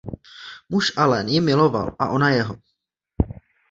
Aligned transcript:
Muž 0.69 0.85
Allen 1.03 1.27
ji 1.31 1.39
miloval 1.41 1.87
a 2.03 2.09
ona 2.15 2.29
jeho. 2.35 2.55